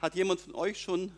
[0.00, 1.10] Hat jemand von euch schon...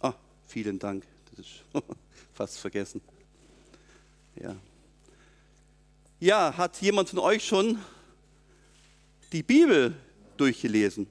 [0.00, 0.14] Ah,
[0.48, 1.04] vielen Dank.
[1.30, 1.62] Das ist
[2.34, 3.00] fast vergessen.
[4.34, 4.56] Ja.
[6.18, 7.78] Ja, hat jemand von euch schon
[9.32, 9.94] die Bibel
[10.36, 11.06] durchgelesen?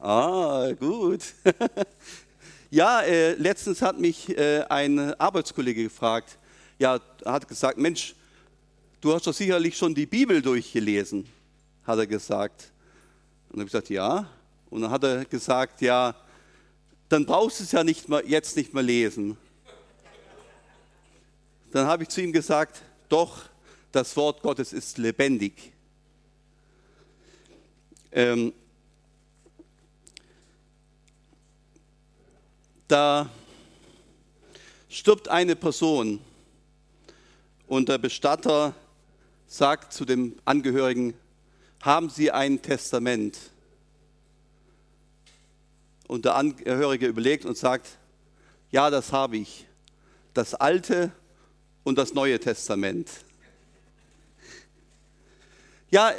[0.00, 1.22] Ah, gut.
[2.70, 6.38] ja, äh, letztens hat mich äh, ein Arbeitskollege gefragt.
[6.78, 8.14] Ja, hat gesagt, Mensch,
[9.00, 11.26] du hast doch sicherlich schon die Bibel durchgelesen,
[11.86, 12.72] hat er gesagt.
[13.48, 14.28] Und dann habe ich gesagt, ja.
[14.70, 16.14] Und dann hat er gesagt, ja,
[17.08, 19.36] dann brauchst du es ja nicht mehr, jetzt nicht mehr lesen.
[21.70, 23.44] Dann habe ich zu ihm gesagt, doch,
[23.92, 25.72] das Wort Gottes ist lebendig.
[28.10, 28.52] Ähm,
[32.88, 33.28] da
[34.88, 36.20] stirbt eine Person
[37.66, 38.74] und der Bestatter
[39.46, 41.14] sagt zu dem Angehörigen,
[41.84, 43.38] haben Sie ein Testament?
[46.08, 47.98] Und der Angehörige überlegt und sagt,
[48.70, 49.66] ja, das habe ich.
[50.32, 51.12] Das Alte
[51.82, 53.10] und das Neue Testament.
[55.90, 56.12] Ja,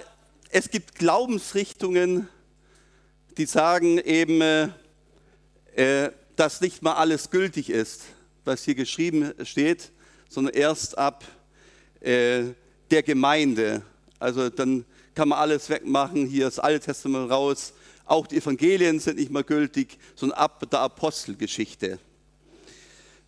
[0.51, 2.29] es gibt Glaubensrichtungen,
[3.37, 4.69] die sagen eben, äh,
[5.75, 8.03] äh dass nicht mal alles gültig ist,
[8.43, 9.91] was hier geschrieben steht,
[10.27, 11.23] sondern erst ab
[12.01, 12.43] äh,
[12.91, 13.81] der Gemeinde.
[14.19, 14.83] Also dann
[15.15, 17.73] kann man alles wegmachen, hier das Alte Testament raus.
[18.05, 21.97] Auch die Evangelien sind nicht mehr gültig, sondern ab der Apostelgeschichte.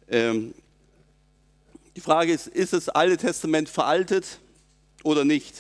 [0.10, 0.54] Ähm,
[1.96, 4.40] die Frage ist, ist das Alte Testament veraltet
[5.04, 5.56] oder nicht?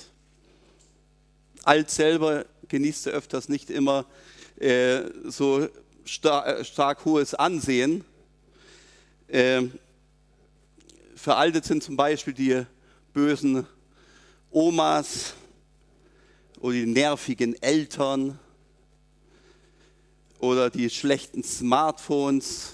[1.63, 4.05] Alt selber genießt er öfters nicht immer
[4.59, 5.67] äh, so
[6.05, 8.03] stark, äh, stark hohes Ansehen.
[9.29, 9.73] Ähm,
[11.15, 12.65] veraltet sind zum Beispiel die
[13.13, 13.65] bösen
[14.51, 15.33] Omas
[16.59, 18.39] oder die nervigen Eltern
[20.39, 22.73] oder die schlechten Smartphones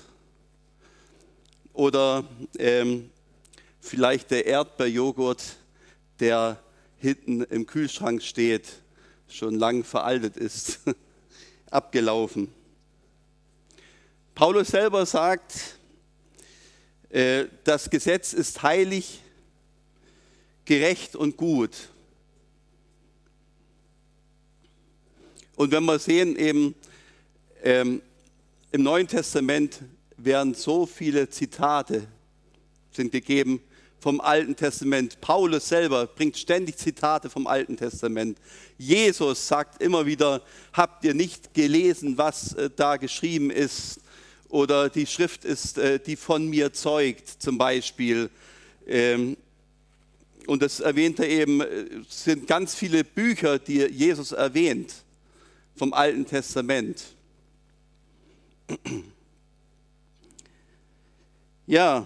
[1.73, 2.23] oder
[2.57, 3.09] ähm,
[3.79, 5.43] vielleicht der Erdbeerjoghurt,
[6.19, 6.61] der
[6.97, 8.67] hinten im Kühlschrank steht,
[9.27, 10.79] schon lang veraltet ist,
[11.69, 12.49] abgelaufen.
[14.35, 15.77] Paulus selber sagt,
[17.09, 19.21] äh, das Gesetz ist heilig,
[20.65, 21.89] gerecht und gut.
[25.55, 26.75] Und wenn wir sehen, eben
[27.63, 28.01] ähm,
[28.71, 29.81] im Neuen Testament
[30.17, 32.07] werden so viele Zitate
[32.91, 33.61] sind gegeben
[33.99, 35.19] vom Alten Testament.
[35.21, 38.37] Paulus selber bringt ständig Zitate vom Alten Testament.
[38.77, 40.41] Jesus sagt immer wieder,
[40.73, 43.99] habt ihr nicht gelesen, was äh, da geschrieben ist?
[44.53, 48.29] oder die Schrift ist, äh, die von mir zeugt, zum Beispiel.
[48.85, 49.35] Ähm,
[50.45, 54.93] und das erwähnt er eben, äh, sind ganz viele Bücher, die Jesus erwähnt
[55.75, 57.03] vom Alten Testament.
[61.65, 62.05] Ja,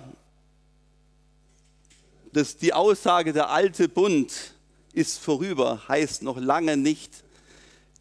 [2.31, 4.53] das, die Aussage, der alte Bund
[4.93, 7.23] ist vorüber, heißt noch lange nicht,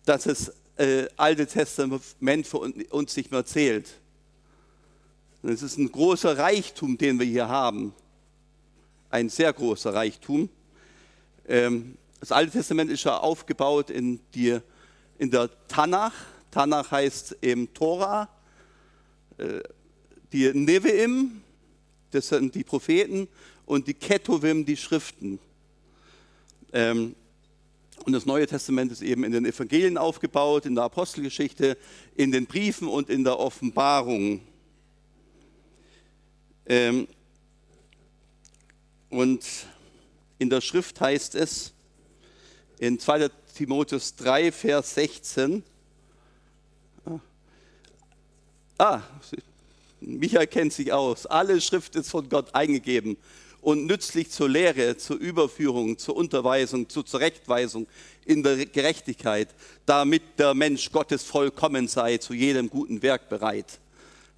[0.04, 3.88] dass das äh, Alte Testament für uns nicht mehr zählt.
[5.42, 7.94] Es ist ein großer Reichtum, den wir hier haben.
[9.10, 10.48] Ein sehr großer Reichtum.
[11.48, 14.58] Ähm, das Alte Testament ist ja aufgebaut in, die,
[15.18, 16.12] in der Tanach.
[16.50, 18.28] Tanach heißt eben Tora.
[19.38, 19.60] Äh,
[20.32, 21.42] die Neviim,
[22.10, 23.28] das sind die Propheten,
[23.64, 25.38] und die Ketuvim, die Schriften.
[26.72, 27.14] Ähm,
[28.04, 31.76] und das Neue Testament ist eben in den Evangelien aufgebaut, in der Apostelgeschichte,
[32.14, 34.40] in den Briefen und in der Offenbarung.
[36.66, 37.08] Ähm,
[39.08, 39.44] und
[40.38, 41.72] in der Schrift heißt es
[42.78, 45.62] in 2 Timotheus 3, Vers 16,
[47.06, 47.20] ah,
[48.76, 49.02] ah,
[50.00, 53.16] Michael kennt sich aus, alle Schrift ist von Gott eingegeben
[53.62, 57.86] und nützlich zur Lehre, zur Überführung, zur Unterweisung, zur Zurechtweisung
[58.26, 59.48] in der Gerechtigkeit,
[59.86, 63.80] damit der Mensch Gottes vollkommen sei, zu jedem guten Werk bereit.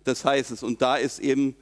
[0.05, 0.63] Das heißt es.
[0.63, 1.57] Und da ist eben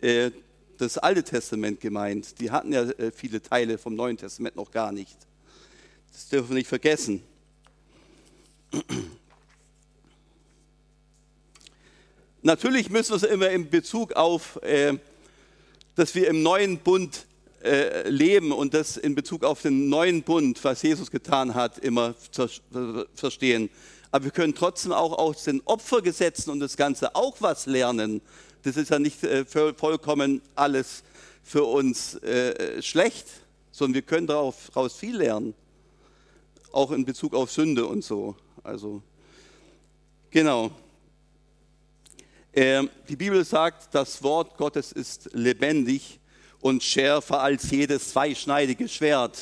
[0.00, 0.32] äh,
[0.76, 2.40] das Alte Testament gemeint.
[2.40, 5.16] Die hatten ja äh, viele Teile vom Neuen Testament noch gar nicht.
[6.12, 7.22] Das dürfen wir nicht vergessen.
[12.42, 14.98] Natürlich müssen wir es immer in Bezug auf, äh,
[15.94, 17.26] dass wir im neuen Bund
[18.04, 22.14] leben und das in Bezug auf den neuen Bund, was Jesus getan hat, immer
[23.16, 23.70] verstehen.
[24.12, 28.20] Aber wir können trotzdem auch aus den Opfergesetzen und das Ganze auch was lernen
[28.66, 31.04] das ist ja nicht äh, vollkommen alles
[31.44, 33.26] für uns äh, schlecht,
[33.70, 35.54] sondern wir können daraus viel lernen.
[36.72, 38.36] Auch in Bezug auf Sünde und so.
[38.62, 39.02] Also,
[40.30, 40.70] genau.
[42.52, 46.18] Ähm, die Bibel sagt, das Wort Gottes ist lebendig
[46.60, 49.38] und schärfer als jedes zweischneidige Schwert.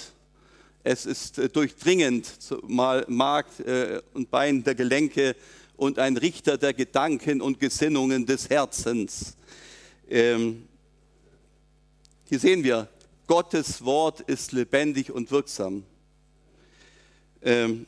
[0.82, 2.28] Es ist äh, durchdringend,
[2.66, 5.36] mal Mark äh, und Bein der Gelenke
[5.76, 9.36] und ein Richter der Gedanken und Gesinnungen des Herzens.
[10.08, 10.68] Ähm,
[12.28, 12.88] hier sehen wir,
[13.26, 15.84] Gottes Wort ist lebendig und wirksam.
[17.44, 17.86] Ähm,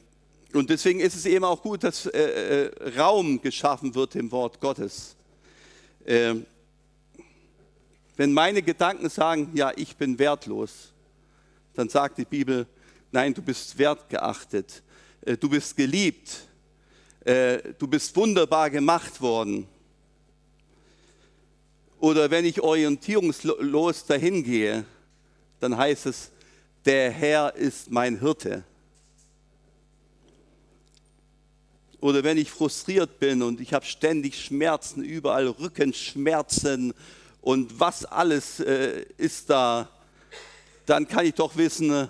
[0.52, 5.16] und deswegen ist es eben auch gut, dass äh, Raum geschaffen wird dem Wort Gottes.
[6.06, 6.46] Ähm,
[8.16, 10.92] wenn meine Gedanken sagen, ja, ich bin wertlos,
[11.74, 12.66] dann sagt die Bibel,
[13.10, 14.82] nein, du bist wertgeachtet,
[15.22, 16.46] äh, du bist geliebt,
[17.24, 19.66] äh, du bist wunderbar gemacht worden.
[21.98, 24.84] Oder wenn ich orientierungslos dahin gehe,
[25.60, 26.30] dann heißt es,
[26.84, 28.64] der Herr ist mein Hirte.
[32.06, 36.94] Oder wenn ich frustriert bin und ich habe ständig Schmerzen, überall Rückenschmerzen
[37.40, 39.88] und was alles äh, ist da,
[40.86, 42.08] dann kann ich doch wissen,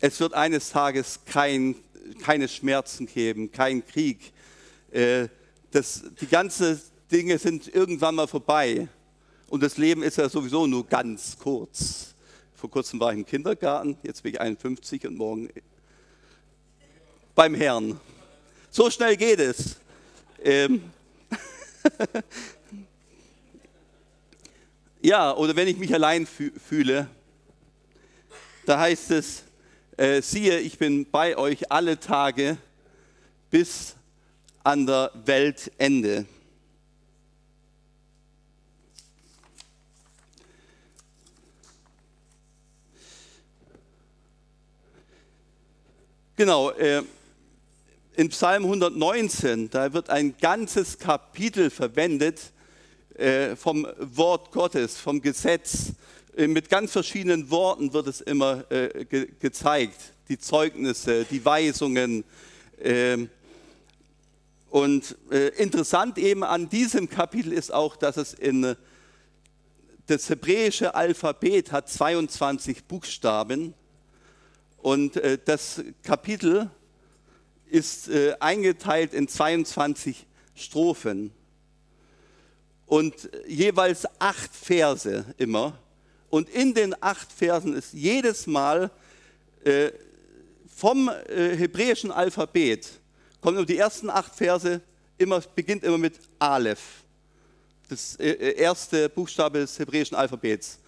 [0.00, 1.76] es wird eines Tages kein,
[2.20, 4.32] keine Schmerzen geben, kein Krieg.
[4.90, 5.28] Äh,
[5.70, 8.88] das, die ganzen Dinge sind irgendwann mal vorbei.
[9.46, 12.12] Und das Leben ist ja sowieso nur ganz kurz.
[12.56, 15.48] Vor kurzem war ich im Kindergarten, jetzt bin ich 51 und morgen
[17.36, 18.00] beim Herrn.
[18.76, 19.76] So schnell geht es.
[20.44, 20.92] Ähm,
[25.00, 27.08] Ja, oder wenn ich mich allein fühle,
[28.66, 29.44] da heißt es,
[29.96, 32.58] äh, siehe, ich bin bei euch alle Tage
[33.50, 33.96] bis
[34.62, 36.26] an der Weltende.
[46.36, 47.02] Genau, äh,
[48.16, 52.52] in Psalm 119, da wird ein ganzes Kapitel verwendet,
[53.14, 55.92] äh, vom Wort Gottes, vom Gesetz.
[56.34, 60.14] Äh, mit ganz verschiedenen Worten wird es immer äh, ge gezeigt.
[60.30, 62.24] Die Zeugnisse, die Weisungen.
[62.82, 63.28] Ähm,
[64.70, 65.16] und
[65.56, 68.76] interessant eben an diesem Kapitel ist auch, dass es in
[70.06, 73.72] das hebräische Alphabet hat 22 Buchstaben
[74.82, 76.68] und das Kapitel
[77.68, 78.10] ist
[78.40, 81.32] eingeteilt in 22 Strophen
[82.86, 85.78] und jeweils acht Verse immer.
[86.30, 88.90] Und in den acht Versen ist jedes Mal
[89.64, 89.90] äh,
[90.74, 92.88] vom äh, hebräischen Alphabet,
[93.40, 94.80] kommen nur die ersten acht Verse,
[95.18, 97.04] immer, beginnt immer mit Aleph,
[97.88, 100.78] das äh, äh, erste Buchstabe des hebräischen Alphabets.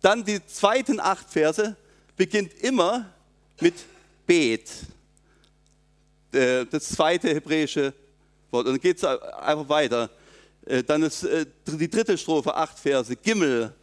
[0.00, 1.76] Dann die zweiten acht Verse
[2.16, 3.12] beginnt immer
[3.60, 3.74] mit
[4.26, 4.93] Bet, äh,
[6.34, 7.92] das zweite hebräische
[8.50, 8.66] Wort.
[8.66, 10.10] Und dann geht es einfach weiter.
[10.66, 13.74] Äh, dann ist äh, die dritte Strophe, acht Verse, Gimmel.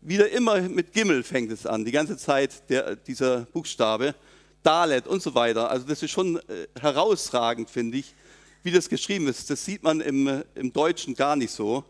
[0.00, 4.14] Wieder immer mit Gimmel fängt es an, die ganze Zeit der, dieser Buchstabe.
[4.62, 5.70] Dalet und so weiter.
[5.70, 8.14] Also das ist schon äh, herausragend, finde ich,
[8.62, 9.48] wie das geschrieben ist.
[9.50, 11.84] Das sieht man im, im Deutschen gar nicht so,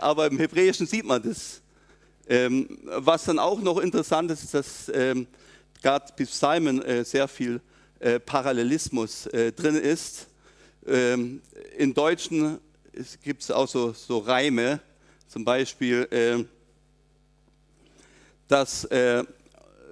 [0.00, 1.60] aber im Hebräischen sieht man das.
[2.26, 5.26] Ähm, was dann auch noch interessant ist, ist, dass ähm,
[5.82, 7.60] gerade Simon sehr viel
[8.24, 10.26] Parallelismus drin ist.
[10.86, 11.42] Ähm,
[11.76, 12.58] Im Deutschen
[12.98, 14.80] es gibt auch so, so Reime,
[15.28, 16.44] zum Beispiel äh,
[18.48, 19.22] das äh,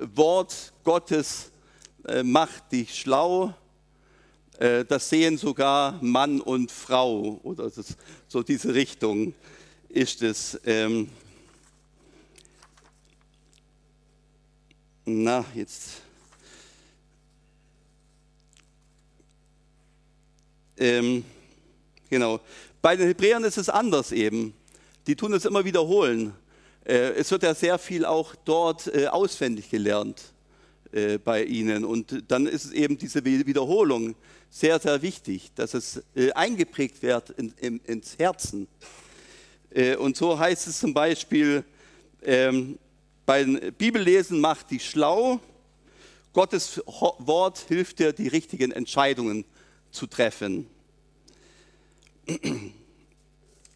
[0.00, 1.52] Wort Gottes
[2.04, 3.54] äh, macht dich schlau,
[4.58, 9.34] äh, das sehen sogar Mann und Frau oder das, so diese Richtung
[9.88, 10.60] ist es.
[10.64, 11.08] Ähm,
[15.04, 16.05] na, jetzt.
[20.78, 21.24] Ähm,
[22.10, 22.40] genau.
[22.82, 24.54] Bei den Hebräern ist es anders eben.
[25.06, 26.34] Die tun es immer wiederholen.
[26.84, 30.32] Äh, es wird ja sehr viel auch dort äh, auswendig gelernt
[30.92, 31.84] äh, bei ihnen.
[31.84, 34.14] Und dann ist es eben diese Wiederholung
[34.50, 36.02] sehr, sehr wichtig, dass es
[36.34, 38.68] eingeprägt wird ins Herzen.
[39.98, 41.64] Und so heißt es zum Beispiel,
[42.22, 42.78] ähm,
[43.26, 45.40] beim Bibellesen macht dich schlau.
[46.32, 49.44] Gottes Wort hilft dir, die richtigen Entscheidungen
[49.96, 50.68] zu treffen.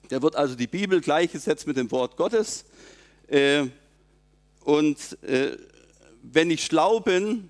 [0.08, 2.64] Da wird also die Bibel gleichgesetzt mit dem Wort Gottes.
[3.28, 3.66] Äh,
[4.64, 5.56] und äh,
[6.22, 7.48] wenn ich schlau bin,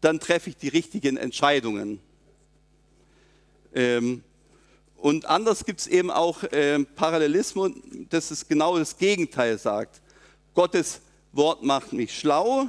[0.00, 2.00] dann treffe ich die richtigen Entscheidungen.
[3.74, 4.22] Ähm,
[4.96, 7.72] und anders gibt es eben auch ähm, Parallelismus,
[8.08, 10.00] dass es genau das Gegenteil sagt.
[10.54, 11.00] Gottes
[11.32, 12.68] Wort macht mich schlau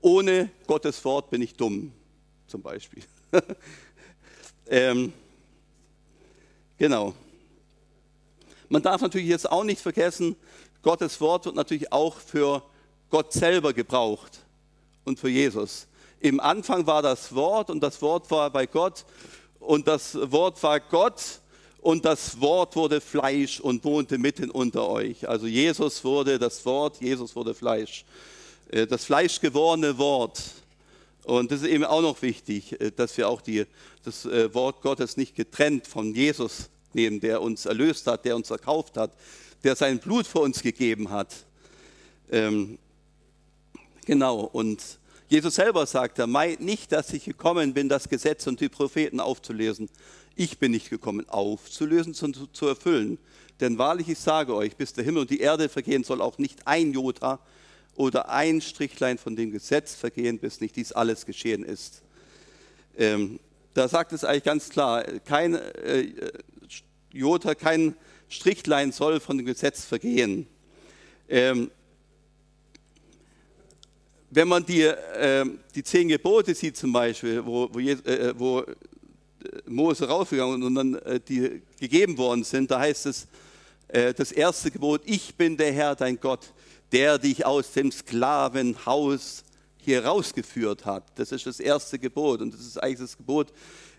[0.00, 1.92] ohne Gottes Wort bin ich dumm,
[2.46, 3.02] zum Beispiel.
[4.70, 5.12] ähm,
[6.78, 7.12] genau.
[8.68, 10.36] Man darf natürlich jetzt auch nicht vergessen,
[10.82, 12.62] Gottes Wort wird natürlich auch für
[13.10, 14.38] Gott selber gebraucht
[15.04, 15.88] und für Jesus.
[16.20, 19.04] Im Anfang war das Wort und das Wort war bei Gott
[19.58, 21.40] und das Wort war Gott
[21.80, 25.28] und das Wort wurde Fleisch und wohnte mitten unter euch.
[25.28, 28.04] Also Jesus wurde das Wort, Jesus wurde Fleisch.
[28.70, 30.40] Äh, das Fleisch gewordene Wort.
[31.24, 33.66] Und das ist eben auch noch wichtig, äh, dass wir auch die,
[34.04, 38.50] das äh, Wort Gottes nicht getrennt von Jesus nehmen, der uns erlöst hat, der uns
[38.50, 39.12] erkauft hat,
[39.62, 41.44] der sein Blut für uns gegeben hat.
[42.30, 42.78] Ähm,
[44.06, 44.82] genau, und
[45.28, 49.20] Jesus selber sagt, er meint nicht, dass ich gekommen bin, das Gesetz und die Propheten
[49.20, 49.88] aufzulesen.
[50.34, 53.18] Ich bin nicht gekommen, aufzulösen, sondern zu erfüllen.
[53.60, 56.66] Denn wahrlich, ich sage euch, bis der Himmel und die Erde vergehen, soll auch nicht
[56.66, 57.38] ein Jota
[58.00, 62.00] oder ein Strichlein von dem Gesetz vergehen, bis nicht dies alles geschehen ist.
[62.96, 63.38] Ähm,
[63.74, 66.08] da sagt es eigentlich ganz klar, kein äh,
[67.12, 67.94] Jota, kein
[68.30, 70.46] Strichlein soll von dem Gesetz vergehen.
[71.28, 71.70] Ähm,
[74.30, 78.64] wenn man die, äh, die zehn Gebote sieht zum Beispiel, wo, wo, äh, wo äh,
[79.66, 83.26] Mose raufgegangen und dann äh, die gegeben worden sind, da heißt es,
[83.88, 86.50] äh, das erste Gebot, ich bin der Herr, dein Gott,
[86.92, 89.44] der dich aus dem Sklavenhaus
[89.78, 91.04] hier rausgeführt hat.
[91.16, 93.52] Das ist das erste Gebot und das ist eigentlich das Gebot,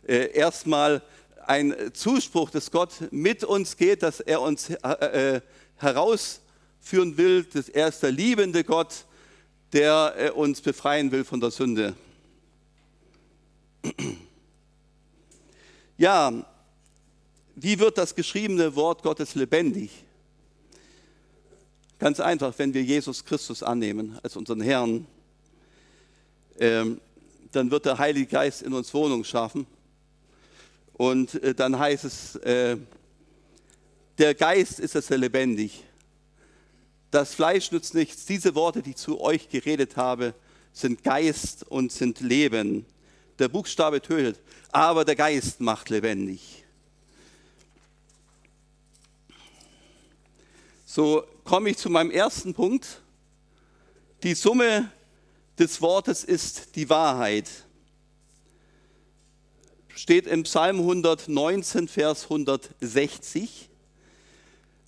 [0.08, 1.02] äh, erstmal
[1.48, 5.42] ein Zuspruch, dass Gott mit uns geht, dass er uns äh, äh,
[5.78, 9.06] herausführen will, dass er ist der liebende Gott,
[9.74, 11.96] der äh, uns befreien will von der Sünde.
[15.98, 16.34] Ja,
[17.56, 19.92] wie wird das geschriebene Wort Gottes lebendig?
[22.02, 25.06] Ganz einfach, wenn wir Jesus Christus annehmen als unseren Herrn,
[26.60, 27.00] ähm,
[27.52, 29.68] dann wird der Heilige Geist in uns Wohnung schaffen
[30.94, 32.78] und äh, dann heißt es, äh,
[34.18, 35.84] der Geist ist es lebendig.
[37.12, 38.26] Das Fleisch nützt nichts.
[38.26, 40.34] Diese Worte, die ich zu euch geredet habe,
[40.74, 42.84] sind Geist und sind Leben.
[43.38, 44.40] Der Buchstabe tötet,
[44.72, 46.64] aber der Geist macht lebendig.
[50.84, 53.02] So komme ich zu meinem ersten Punkt.
[54.24, 54.92] Die Summe
[55.58, 57.48] des Wortes ist die Wahrheit
[60.02, 63.70] steht im Psalm 119, Vers 160.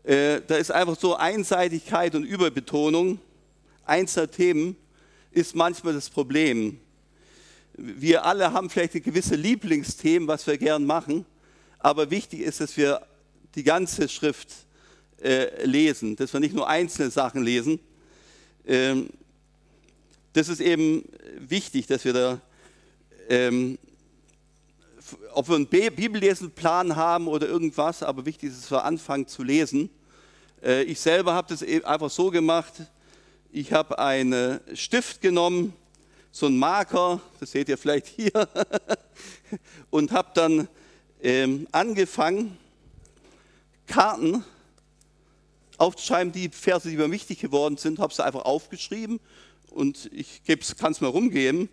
[0.03, 3.19] Äh, da ist einfach so Einseitigkeit und Überbetonung
[3.85, 4.75] einzelner Themen
[5.31, 6.79] ist manchmal das Problem.
[7.73, 11.25] Wir alle haben vielleicht gewisse Lieblingsthemen, was wir gern machen,
[11.77, 13.05] aber wichtig ist, dass wir
[13.55, 14.49] die ganze Schrift
[15.23, 17.79] äh, lesen, dass wir nicht nur einzelne Sachen lesen.
[18.65, 19.09] Ähm,
[20.33, 21.03] das ist eben
[21.37, 22.41] wichtig, dass wir da
[23.29, 23.77] ähm,
[25.33, 29.89] ob wir einen Bibellesenplan haben oder irgendwas, aber wichtig ist, dass wir anfangen zu lesen.
[30.63, 32.73] Äh, ich selber habe das e- einfach so gemacht.
[33.51, 35.73] Ich habe einen Stift genommen,
[36.31, 38.31] so einen Marker, das seht ihr vielleicht hier,
[39.89, 40.67] und habe dann
[41.21, 42.57] ähm, angefangen,
[43.85, 44.43] Karten
[45.77, 49.19] aufzuschreiben, die Verse, die mir wichtig geworden sind, habe sie einfach aufgeschrieben
[49.69, 50.43] und ich
[50.77, 51.69] kann es mal rumgeben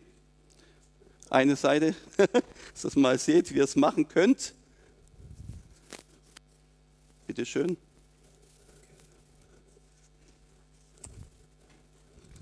[1.31, 1.95] eine Seite,
[2.83, 4.55] dass ihr mal seht, wie ihr es machen könnt.
[7.27, 7.77] Bitte schön.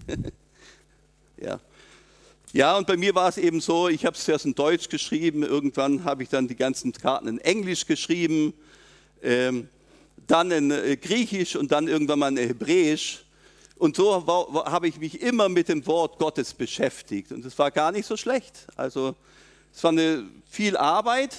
[1.37, 1.61] ja.
[2.55, 5.43] Ja, und bei mir war es eben so, ich habe es zuerst in Deutsch geschrieben,
[5.43, 8.55] irgendwann habe ich dann die ganzen Karten in Englisch geschrieben,
[9.23, 9.69] ähm,
[10.29, 13.25] dann in äh, Griechisch und dann irgendwann mal in Hebräisch.
[13.77, 14.27] Und so
[14.67, 17.33] habe ich mich immer mit dem Wort Gottes beschäftigt.
[17.33, 18.67] Und es war gar nicht so schlecht.
[18.77, 19.15] Also
[19.73, 21.37] es war eine viel Arbeit,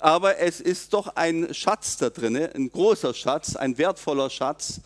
[0.00, 4.80] aber es ist doch ein Schatz da drin, ein großer Schatz, ein wertvoller Schatz.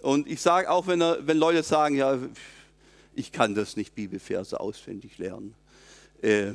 [0.00, 2.18] Und ich sage auch, wenn, wenn Leute sagen, ja,
[3.14, 5.54] ich kann das nicht Bibelverse auswendig lernen.
[6.22, 6.52] Äh,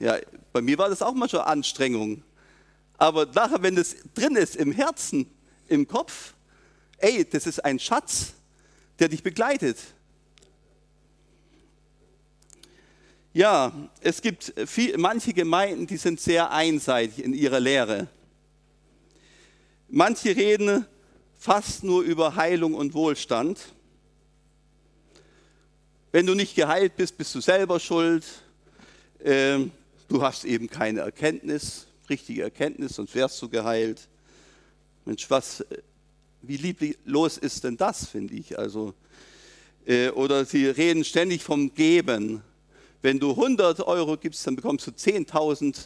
[0.00, 0.16] ja,
[0.52, 2.22] bei mir war das auch mal schon Anstrengung.
[2.96, 5.26] Aber nachher, wenn es drin ist im Herzen,
[5.68, 6.34] im Kopf,
[6.98, 8.34] ey, das ist ein Schatz
[8.98, 9.78] der dich begleitet.
[13.32, 18.06] Ja, es gibt viel, manche Gemeinden, die sind sehr einseitig in ihrer Lehre.
[19.88, 20.86] Manche reden
[21.36, 23.58] fast nur über Heilung und Wohlstand.
[26.12, 28.24] Wenn du nicht geheilt bist, bist du selber schuld.
[29.24, 29.72] Ähm,
[30.08, 34.08] du hast eben keine Erkenntnis, richtige Erkenntnis, sonst wärst du geheilt.
[35.04, 35.64] Mensch, was
[36.42, 38.58] wie lieblos ist denn das, finde ich.
[38.58, 38.94] Also
[39.86, 42.42] Äh, oder sie reden ständig vom Geben.
[43.02, 45.76] Wenn du 100 Euro gibst, dann bekommst du 10.000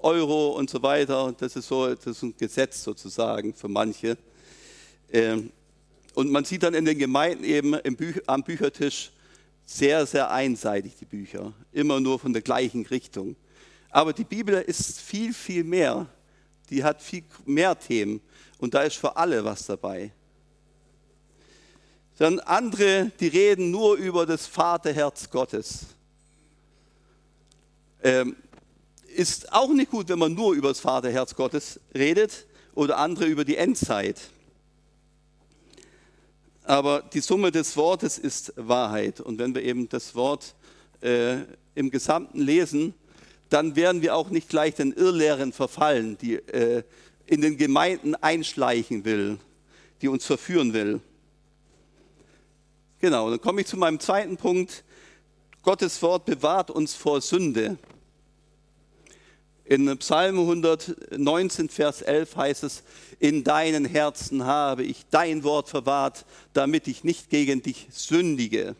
[0.00, 1.34] Euro und so weiter.
[1.36, 4.16] Das ist so das ist ein Gesetz sozusagen für manche.
[5.12, 5.50] Ähm,
[6.14, 9.10] und man sieht dann in den Gemeinden eben Büch am Büchertisch
[9.66, 11.52] sehr, sehr einseitig die Bücher.
[11.72, 13.34] Immer nur von der gleichen Richtung.
[13.94, 16.08] Aber die Bibel ist viel, viel mehr.
[16.68, 18.20] Die hat viel mehr Themen.
[18.58, 20.10] Und da ist für alle was dabei.
[22.18, 25.86] Dann andere, die reden nur über das Vaterherz Gottes.
[28.02, 28.34] Ähm,
[29.14, 33.44] ist auch nicht gut, wenn man nur über das Vaterherz Gottes redet oder andere über
[33.44, 34.20] die Endzeit.
[36.64, 39.20] Aber die Summe des Wortes ist Wahrheit.
[39.20, 40.56] Und wenn wir eben das Wort
[41.00, 41.42] äh,
[41.76, 42.92] im Gesamten lesen,
[43.50, 46.82] dann werden wir auch nicht gleich den Irrlehren verfallen, die äh,
[47.26, 49.38] in den Gemeinden einschleichen will,
[50.02, 51.00] die uns verführen will.
[53.00, 54.84] Genau, dann komme ich zu meinem zweiten Punkt.
[55.62, 57.78] Gottes Wort bewahrt uns vor Sünde.
[59.66, 62.82] In Psalm 119, Vers 11 heißt es,
[63.18, 68.76] in deinen Herzen habe ich dein Wort verwahrt, damit ich nicht gegen dich sündige.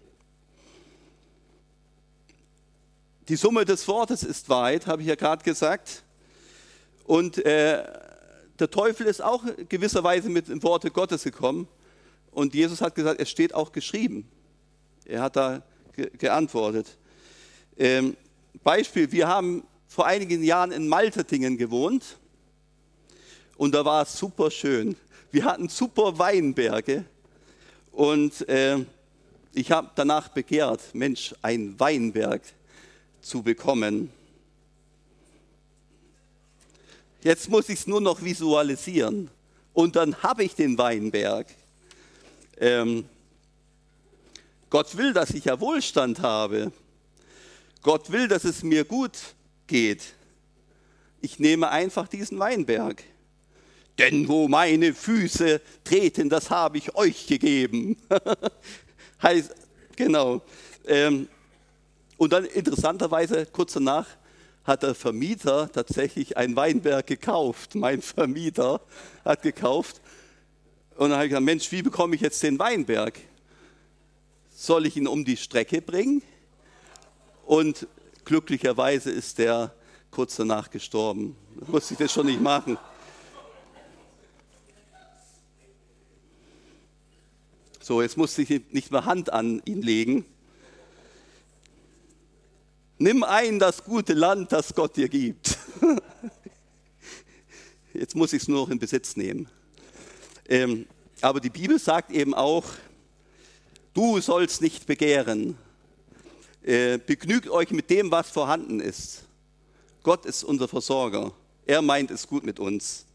[3.28, 6.02] Die Summe des Wortes ist Wahrheit, habe ich ja gerade gesagt.
[7.04, 7.82] Und äh,
[8.58, 11.66] der Teufel ist auch gewisserweise mit dem Worte Gottes gekommen.
[12.32, 14.28] Und Jesus hat gesagt, es steht auch geschrieben.
[15.06, 15.62] Er hat da
[15.94, 16.98] ge geantwortet.
[17.78, 18.14] Ähm,
[18.62, 22.18] Beispiel, wir haben vor einigen Jahren in Maltertingen gewohnt
[23.56, 24.96] und da war es super schön.
[25.30, 27.06] Wir hatten super Weinberge
[27.90, 28.84] und äh,
[29.54, 32.42] ich habe danach begehrt, Mensch, ein Weinberg
[33.24, 34.10] zu bekommen.
[37.22, 39.30] Jetzt muss ich es nur noch visualisieren
[39.72, 41.46] und dann habe ich den Weinberg.
[42.58, 43.06] Ähm,
[44.68, 46.70] Gott will, dass ich ja Wohlstand habe.
[47.82, 49.18] Gott will, dass es mir gut
[49.66, 50.02] geht.
[51.22, 53.02] Ich nehme einfach diesen Weinberg.
[53.98, 57.96] Denn wo meine Füße treten, das habe ich euch gegeben.
[59.22, 59.54] heißt,
[59.96, 60.42] genau.
[60.86, 61.28] Ähm,
[62.16, 64.06] und dann interessanterweise kurz danach
[64.64, 67.74] hat der Vermieter tatsächlich einen Weinberg gekauft.
[67.74, 68.80] Mein Vermieter
[69.24, 70.00] hat gekauft.
[70.96, 73.18] Und dann habe ich gesagt, Mensch, wie bekomme ich jetzt den Weinberg?
[74.54, 76.22] Soll ich ihn um die Strecke bringen?
[77.44, 77.86] Und
[78.24, 79.74] Glücklicherweise ist der
[80.10, 81.36] kurz danach gestorben.
[81.60, 82.78] Da musste ich das schon nicht machen.
[87.80, 90.24] So, jetzt musste ich nicht mehr Hand an ihn legen.
[92.98, 95.58] Nimm ein das gute Land, das Gott dir gibt.
[97.92, 99.48] Jetzt muss ich es nur noch in Besitz nehmen.
[100.48, 100.86] Ähm,
[101.20, 102.64] aber die Bibel sagt eben auch,
[103.94, 105.58] du sollst nicht begehren,
[106.62, 109.24] äh, begnügt euch mit dem, was vorhanden ist.
[110.04, 111.32] Gott ist unser Versorger.
[111.66, 113.06] Er meint es gut mit uns.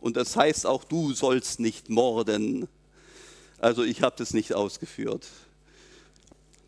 [0.00, 2.66] Und das heißt auch, du sollst nicht morden.
[3.58, 5.28] Also ich habe das nicht ausgeführt.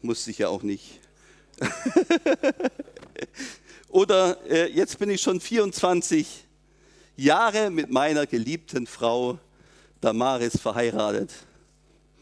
[0.01, 1.01] Musste ich ja auch nicht.
[3.89, 6.47] Oder äh, jetzt bin ich schon 24
[7.17, 9.39] Jahre mit meiner geliebten Frau
[10.01, 11.31] Damaris verheiratet.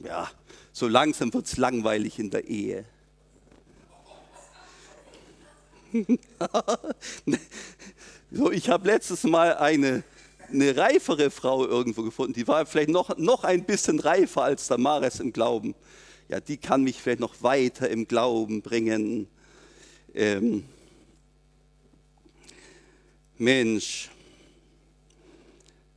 [0.00, 0.30] Ja,
[0.72, 2.84] so langsam wird es langweilig in der Ehe.
[8.30, 10.04] so, ich habe letztes Mal eine,
[10.48, 15.20] eine reifere Frau irgendwo gefunden, die war vielleicht noch, noch ein bisschen reifer als Damaris
[15.20, 15.74] im Glauben.
[16.30, 19.26] Ja, die kann mich vielleicht noch weiter im Glauben bringen.
[20.14, 20.64] Ähm,
[23.36, 24.10] Mensch.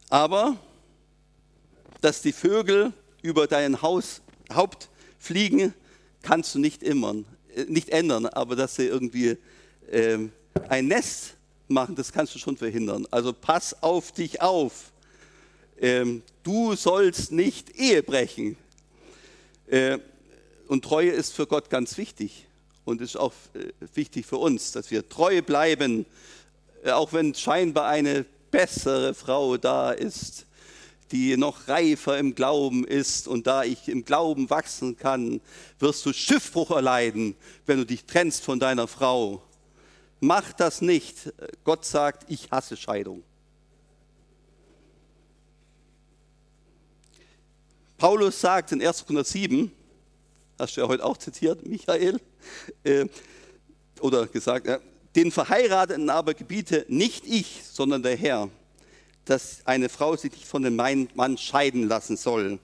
[0.09, 0.57] Aber,
[2.01, 5.75] dass die Vögel über dein Haus, Haupt fliegen,
[6.23, 7.13] kannst du nicht, immer,
[7.55, 9.37] äh, nicht ändern, aber dass sie irgendwie
[9.91, 10.31] ähm,
[10.67, 11.35] ein Nest
[11.67, 13.05] machen, das kannst du schon verhindern.
[13.11, 14.91] Also pass auf dich auf.
[15.79, 18.57] Ähm, du sollst nicht Ehe brechen.
[19.67, 19.99] Äh,
[20.73, 22.47] und Treue ist für Gott ganz wichtig
[22.83, 26.07] und ist auch äh, wichtig für uns, dass wir treu bleiben,
[26.83, 30.47] äh, auch wenn scheinbar eine bessere Frau da ist,
[31.11, 35.41] die noch reifer im Glauben ist und da ich im Glauben wachsen kann,
[35.77, 37.35] wirst du Schiffbruch erleiden,
[37.67, 39.43] wenn du dich trennst von deiner Frau.
[40.21, 41.31] Mach das nicht.
[41.63, 43.21] Gott sagt, ich hasse Scheidung.
[47.99, 49.05] Paulus sagt in 1.
[49.05, 49.71] Korinther 7,
[50.59, 52.19] hast du ja heute auch zitiert, Michael,
[52.83, 53.05] äh,
[53.99, 54.79] oder gesagt, äh,
[55.15, 58.49] den Verheirateten aber gebiete nicht ich, sondern der Herr,
[59.25, 62.59] dass eine Frau sich nicht von dem Mann scheiden lassen soll.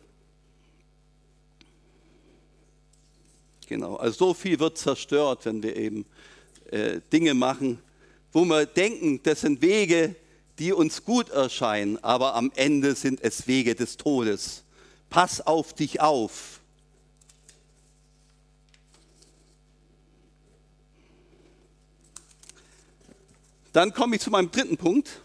[3.67, 6.06] Genau, also so viel wird zerstört, wenn wir eben
[6.71, 7.80] äh, Dinge machen,
[8.32, 10.15] wo wir denken, das sind Wege,
[10.58, 14.63] die uns gut erscheinen, aber am Ende sind es Wege des Todes.
[15.10, 16.59] Pass auf dich auf.
[23.71, 25.21] Dann komme ich zu meinem dritten Punkt.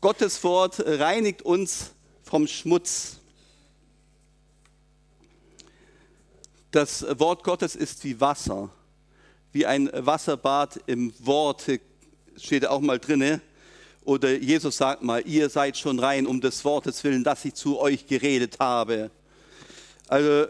[0.00, 1.90] Gottes Wort reinigt uns
[2.22, 3.18] vom Schmutz.
[6.70, 8.70] Das Wort Gottes ist wie Wasser,
[9.52, 11.66] wie ein Wasserbad im Wort,
[12.38, 13.42] steht auch mal drinne.
[14.04, 17.78] Oder Jesus sagt mal, ihr seid schon rein um des Wortes willen, dass ich zu
[17.78, 19.10] euch geredet habe.
[20.08, 20.46] Also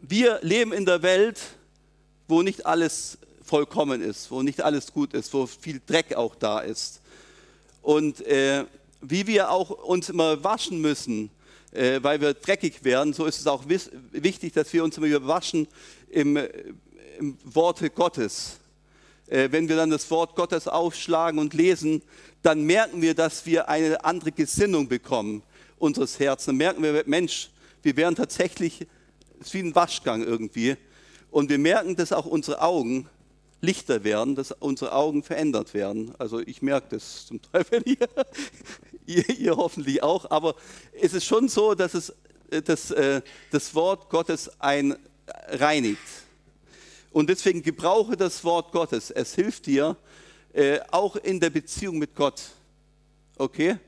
[0.00, 1.38] wir leben in der Welt,
[2.26, 3.18] wo nicht alles
[3.52, 7.02] vollkommen ist, wo nicht alles gut ist, wo viel Dreck auch da ist.
[7.82, 8.64] Und äh,
[9.02, 11.28] wie wir auch uns immer waschen müssen,
[11.70, 15.68] äh, weil wir dreckig werden, so ist es auch wichtig, dass wir uns immer waschen
[16.08, 16.38] im,
[17.18, 18.56] im Worte Gottes.
[19.26, 22.00] Äh, wenn wir dann das Wort Gottes aufschlagen und lesen,
[22.40, 25.42] dann merken wir, dass wir eine andere Gesinnung bekommen
[25.78, 26.46] unseres Herzens.
[26.46, 27.50] Dann merken wir, Mensch,
[27.82, 28.86] wir werden tatsächlich,
[29.40, 30.78] es ist wie ein Waschgang irgendwie.
[31.30, 33.08] Und wir merken, dass auch unsere Augen
[33.62, 36.12] lichter werden, dass unsere Augen verändert werden.
[36.18, 37.96] Also ich merke das zum Teil, ihr,
[39.06, 40.56] ihr, ihr, hoffentlich auch, aber
[41.00, 42.12] es ist schon so, dass es,
[42.64, 44.96] dass, äh, das Wort Gottes ein
[45.48, 46.02] reinigt.
[47.12, 49.10] Und deswegen gebrauche das Wort Gottes.
[49.10, 49.96] Es hilft dir
[50.52, 52.42] äh, auch in der Beziehung mit Gott.
[53.36, 53.78] Okay?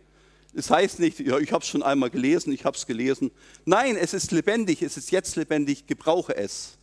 [0.55, 3.33] Es heißt nicht, ja, ich habe es schon einmal gelesen, ich habe es gelesen.
[3.65, 6.79] Nein, es ist lebendig, es ist jetzt lebendig, gebrauche es.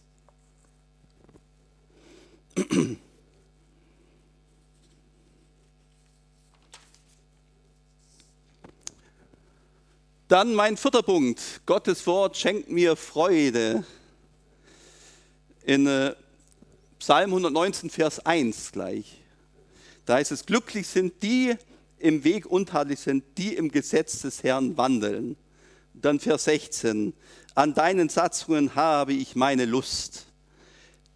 [10.28, 11.62] Dann mein vierter Punkt.
[11.66, 13.84] Gottes Wort schenkt mir Freude.
[15.64, 16.16] In äh,
[17.00, 19.22] Psalm 119, Vers 1 gleich.
[20.06, 21.56] Da heißt es, glücklich sind die
[22.00, 25.36] im Weg untadelig sind, die im Gesetz des Herrn wandeln.
[25.94, 27.14] Dann Vers 16,
[27.54, 30.31] an deinen Satzungen habe ich meine Lust.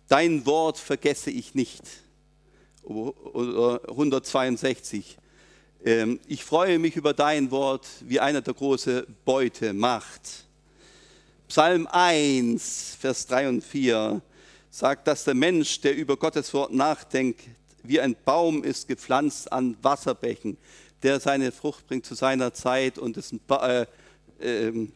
[0.07, 1.81] Dein Wort vergesse ich nicht.
[2.87, 5.17] 162.
[5.83, 10.45] Ähm, ich freue mich über dein Wort, wie einer der große Beute macht.
[11.47, 14.21] Psalm 1, Vers 3 und 4
[14.69, 17.41] sagt, dass der Mensch, der über Gottes Wort nachdenkt,
[17.83, 20.57] wie ein Baum ist gepflanzt an Wasserbächen,
[21.03, 23.85] der seine Frucht bringt zu seiner Zeit und dessen äh,
[24.39, 24.87] äh,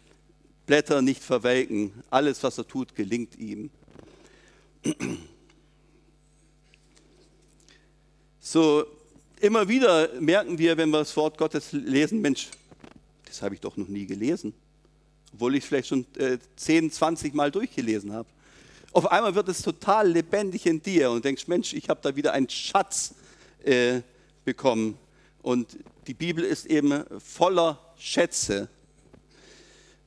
[0.66, 1.92] Blätter nicht verwelken.
[2.10, 3.70] Alles, was er tut, gelingt ihm.
[8.40, 8.86] So,
[9.42, 12.48] immer wieder merken wir, wenn wir das Wort Gottes lesen, Mensch,
[13.26, 14.54] das habe ich doch noch nie gelesen,
[15.34, 18.28] obwohl ich es vielleicht schon äh, 10, 20 Mal durchgelesen habe.
[18.92, 22.34] Auf einmal wird es total lebendig in dir und denkst, Mensch, ich habe da wieder
[22.34, 23.14] einen Schatz
[23.64, 24.02] äh,
[24.46, 24.98] bekommen.
[25.44, 28.68] Und die Bibel ist eben voller Schätze.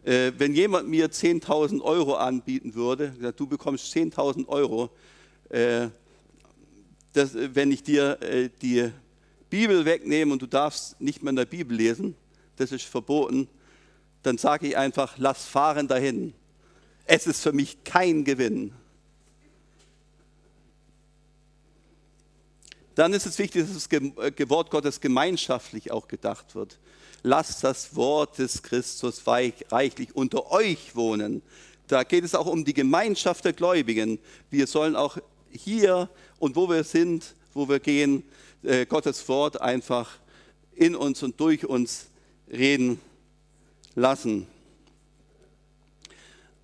[0.04, 4.90] Äh, wenn jemand mir 10.000 Euro anbieten würde, du bekommst 10.000 Euro,
[5.48, 5.88] äh,
[7.12, 8.90] das, wenn ich dir äh, die
[9.48, 12.16] Bibel wegnehme und du darfst nicht mehr in der Bibel lesen,
[12.56, 13.48] das ist verboten,
[14.24, 16.34] dann sage ich einfach, lass fahren dahin.
[17.06, 18.72] Es ist für mich kein Gewinn.
[22.94, 26.78] Dann ist es wichtig, dass das Wort Gottes gemeinschaftlich auch gedacht wird
[27.22, 31.42] lasst das Wort des Christus reichlich unter euch wohnen.
[31.86, 34.18] Da geht es auch um die Gemeinschaft der Gläubigen.
[34.50, 35.18] Wir sollen auch
[35.50, 36.08] hier
[36.38, 38.24] und wo wir sind, wo wir gehen,
[38.62, 40.18] äh, Gottes Wort einfach
[40.74, 42.06] in uns und durch uns
[42.50, 43.00] reden
[43.94, 44.46] lassen.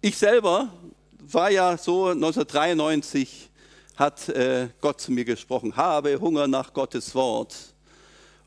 [0.01, 0.73] Ich selber
[1.19, 3.49] war ja so 1993
[3.97, 7.57] hat äh, Gott zu mir gesprochen, habe Hunger nach Gottes Wort.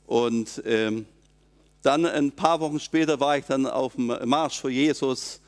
[0.07, 1.05] Und ähm,
[1.81, 5.39] dann ein paar Wochen später war ich dann auf dem Marsch für Jesus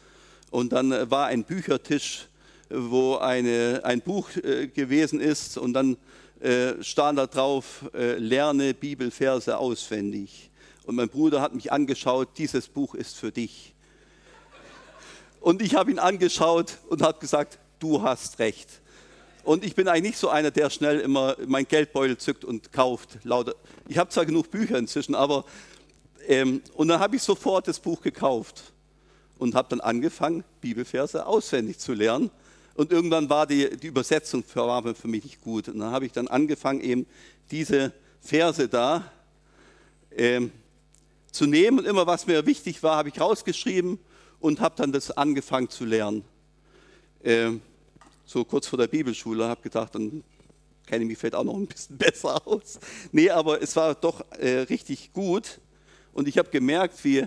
[0.49, 2.27] und dann war ein Büchertisch,
[2.69, 5.97] wo eine, ein Buch äh, gewesen ist und dann
[6.41, 10.49] äh, stand da drauf, äh, lerne Bibelverse auswendig.
[10.85, 13.73] Und mein Bruder hat mich angeschaut, dieses Buch ist für dich.
[15.39, 18.69] Und ich habe ihn angeschaut und habe gesagt, du hast recht.
[19.43, 23.19] Und ich bin eigentlich nicht so einer, der schnell immer mein Geldbeutel zückt und kauft.
[23.87, 25.45] Ich habe zwar genug Bücher inzwischen, aber
[26.27, 28.73] ähm, und dann habe ich sofort das Buch gekauft
[29.37, 32.29] und habe dann angefangen, Bibelverse auswendig zu lernen.
[32.75, 35.67] Und irgendwann war die, die Übersetzung für, für mich nicht gut.
[35.67, 37.05] Und dann habe ich dann angefangen, eben
[37.51, 39.11] diese Verse da
[40.11, 40.51] ähm,
[41.31, 41.79] zu nehmen.
[41.79, 43.99] Und immer, was mir wichtig war, habe ich rausgeschrieben
[44.39, 46.23] und habe dann das angefangen zu lernen.
[47.23, 47.61] Ähm,
[48.25, 50.23] so kurz vor der Bibelschule, habe gedacht, dann
[50.87, 52.79] kenne ich mich vielleicht auch noch ein bisschen besser aus.
[53.11, 55.59] Nee, aber es war doch äh, richtig gut
[56.13, 57.25] und ich habe gemerkt, wie,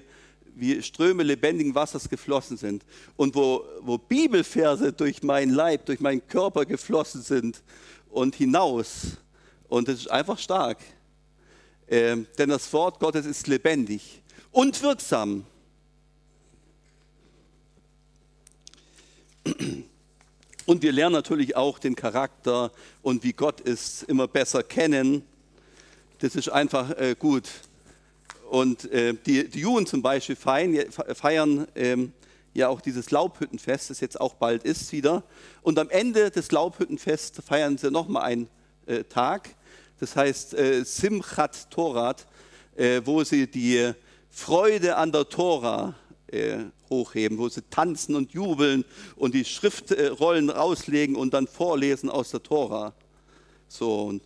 [0.54, 2.84] wie Ströme lebendigen Wassers geflossen sind
[3.16, 7.62] und wo, wo Bibelverse durch meinen Leib, durch meinen Körper geflossen sind
[8.10, 9.18] und hinaus.
[9.68, 10.78] Und es ist einfach stark.
[11.88, 15.44] Ähm, denn das Wort Gottes ist lebendig und wirksam.
[20.66, 22.72] Und wir lernen natürlich auch den Charakter
[23.02, 25.22] und wie Gott ist immer besser kennen.
[26.18, 27.44] Das ist einfach äh, gut.
[28.50, 32.12] Und äh, die, die Juden zum Beispiel feiern, feiern ähm,
[32.54, 35.24] ja auch dieses Laubhüttenfest, das jetzt auch bald ist wieder.
[35.62, 38.48] Und am Ende des Laubhüttenfests feiern sie nochmal einen
[38.86, 39.50] äh, Tag,
[39.98, 42.26] das heißt äh, Simchat Torat,
[42.76, 43.92] äh, wo sie die
[44.30, 45.94] Freude an der Tora
[46.28, 48.84] äh, hochheben, wo sie tanzen und jubeln
[49.16, 52.94] und die Schriftrollen rauslegen und dann vorlesen aus der Tora.
[53.68, 54.22] So, und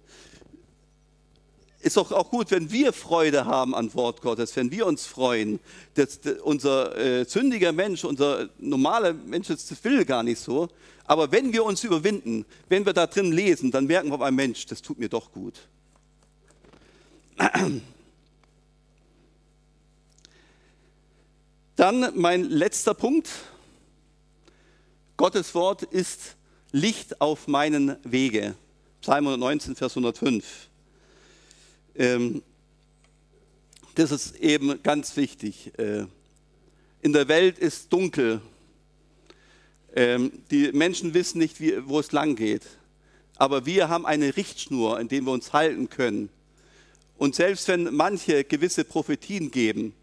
[1.81, 5.61] ist doch auch gut, wenn wir Freude haben an Wort Gottes, wenn wir uns freuen.
[5.95, 10.69] Das, unser äh, sündiger Mensch, unser normaler Mensch, das will gar nicht so.
[11.05, 14.47] Aber wenn wir uns überwinden, wenn wir da drin lesen, dann merken wir auf einmal,
[14.47, 15.55] Mensch, das tut mir doch gut.
[21.77, 23.31] Dann mein letzter Punkt.
[25.17, 26.37] Gottes Wort ist
[26.73, 28.55] Licht auf meinen Wege.
[29.01, 30.69] Psalm 119, Vers 105.
[31.97, 32.43] Ähm,
[33.95, 35.73] das ist eben ganz wichtig.
[35.79, 36.07] Äh,
[37.03, 38.41] in der Welt ist dunkel.
[39.95, 42.67] Ähm, die Menschen wissen nicht, wo es lang geht.
[43.37, 46.29] Aber wir haben eine Richtschnur, in der wir uns halten können.
[47.19, 49.95] Und selbst wenn manche gewisse Prophetien geben,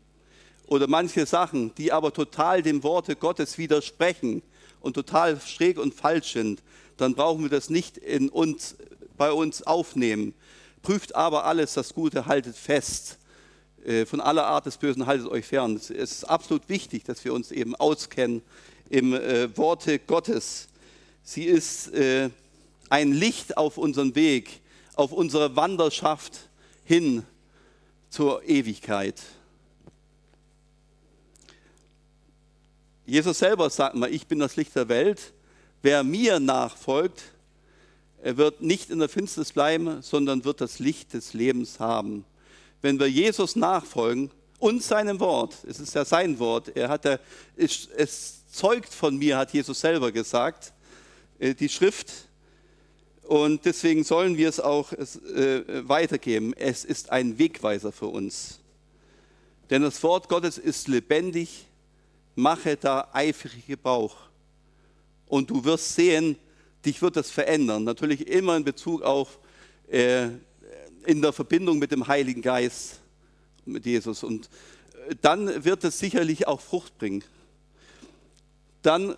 [0.68, 4.44] oder manche Sachen, die aber total dem Worte Gottes widersprechen
[4.82, 6.62] und total schräg und falsch sind,
[6.98, 8.76] dann brauchen wir das nicht in uns,
[9.18, 10.34] bei uns aufnehmen.
[10.88, 13.18] Prüft aber alles, das Gute, haltet fest.
[13.84, 15.76] Äh, von aller Art des Bösen haltet euch fern.
[15.76, 18.42] Es ist absolut wichtig, dass wir uns eben auskennen
[18.90, 20.70] im äh, Worte Gottes.
[21.24, 22.30] Sie ist äh,
[22.88, 24.62] ein Licht auf unseren Weg,
[24.96, 26.48] auf unsere Wanderschaft
[26.86, 27.26] hin
[28.10, 29.22] zur Ewigkeit.
[33.06, 35.34] Jesus selber sagt mal, ich bin das Licht der Welt.
[35.82, 37.24] Wer mir nachfolgt,
[38.22, 42.26] er wird nicht in der Finsternis bleiben, sondern wird das Licht des Lebens haben.
[42.82, 47.20] Wenn wir Jesus nachfolgen und seinem Wort, es ist ja sein Wort, er hat ja,
[47.56, 50.74] es, es zeugt von mir, hat Jesus selber gesagt,
[51.40, 52.12] äh, die Schrift.
[53.24, 56.54] Und deswegen sollen wir es auch äh, weitergeben.
[56.54, 58.60] Es ist ein Wegweiser für uns.
[59.70, 61.66] Denn das Wort Gottes ist lebendig,
[62.36, 64.16] mache da eifrig Gebrauch.
[65.28, 66.38] Und du wirst sehen,
[66.86, 67.84] dich wird das verändern.
[67.84, 69.40] Natürlich immer in Bezug auf,
[69.90, 70.30] äh,
[71.06, 73.00] in der Verbindung mit dem Heiligen Geist,
[73.66, 74.24] mit Jesus.
[74.24, 74.50] Und
[75.08, 77.24] äh, dann wird es sicherlich auch Frucht bringen.
[78.82, 79.16] Dann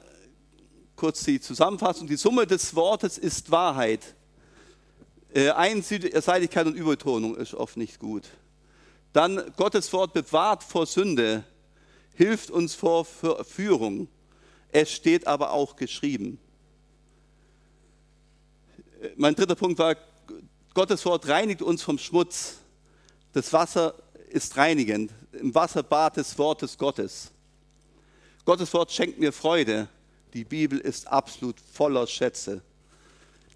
[0.95, 2.08] kurz die Zusammenfassung.
[2.08, 4.15] Die Summe des Wortes ist Wahrheit.
[5.34, 8.24] Äh, Einseitigkeit und Übertonung ist oft nicht gut.
[9.13, 11.43] Dann Gottes Wort bewahrt vor Sünde
[12.19, 14.10] hilft uns vor Verführung.
[14.74, 16.38] Es steht aber auch geschrieben.
[19.16, 19.96] Mein dritter Punkt war,
[20.74, 22.58] Gottes Wort reinigt uns vom Schmutz.
[23.32, 23.96] Das Wasser
[24.30, 25.12] ist reinigend.
[25.32, 27.32] Im Wasserbad des Wortes Gottes.
[28.44, 29.88] Gottes Wort schenkt mir Freude.
[30.34, 32.62] Die Bibel ist absolut voller Schätze.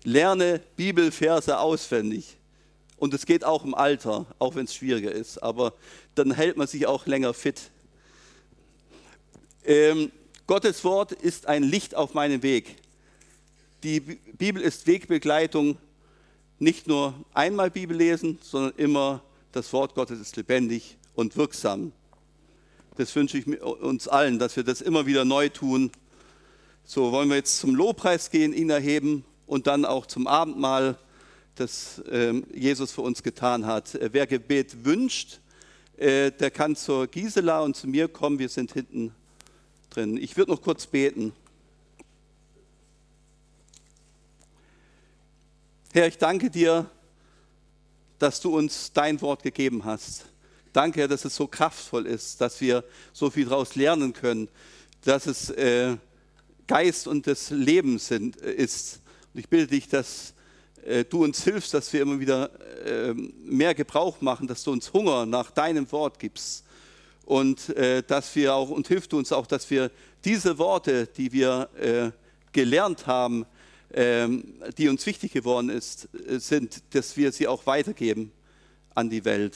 [0.03, 2.37] Lerne Bibelverse auswendig.
[2.97, 5.43] Und es geht auch im Alter, auch wenn es schwieriger ist.
[5.43, 5.73] Aber
[6.15, 7.69] dann hält man sich auch länger fit.
[9.65, 10.11] Ähm,
[10.47, 12.77] Gottes Wort ist ein Licht auf meinem Weg.
[13.83, 15.77] Die Bibel ist Wegbegleitung,
[16.57, 21.91] nicht nur einmal Bibel lesen, sondern immer das Wort Gottes ist lebendig und wirksam.
[22.95, 25.91] Das wünsche ich uns allen, dass wir das immer wieder neu tun.
[26.85, 30.97] So wollen wir jetzt zum Lobpreis gehen, ihn erheben und dann auch zum Abendmahl,
[31.55, 33.95] das ähm, Jesus für uns getan hat.
[33.95, 35.41] Äh, wer Gebet wünscht,
[35.97, 38.39] äh, der kann zur Gisela und zu mir kommen.
[38.39, 39.13] Wir sind hinten
[39.89, 40.15] drin.
[40.15, 41.33] Ich würde noch kurz beten.
[45.95, 46.89] Herr, ich danke dir,
[48.17, 50.25] dass du uns dein Wort gegeben hast.
[50.73, 54.49] Danke, Herr, dass es so kraftvoll ist, dass wir so viel daraus lernen können,
[55.03, 55.95] dass es äh,
[56.65, 59.01] Geist und des Lebens sind, äh, ist.
[59.35, 60.33] Und ich bitte dich, dass
[60.83, 62.49] äh, du uns hilfst, dass wir immer wieder
[62.87, 66.65] äh, mehr Gebrauch machen, dass du uns Hunger nach deinem Wort gibst
[67.23, 69.91] und äh, dass wir auch, und hilft uns auch, dass wir
[70.25, 72.09] diese Worte, die wir äh,
[72.51, 73.45] gelernt haben,
[73.93, 78.31] die uns wichtig geworden ist, äh, sind, dass wir sie auch weitergeben
[78.95, 79.55] an die Welt.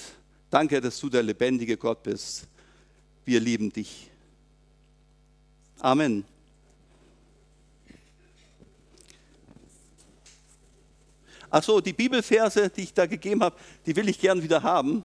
[0.50, 2.48] Danke, dass du der lebendige Gott bist.
[3.26, 4.10] Wir lieben dich.
[5.80, 6.24] Amen.
[11.50, 15.04] Achso, die Bibelverse, die ich da gegeben habe, die will ich gern wieder haben.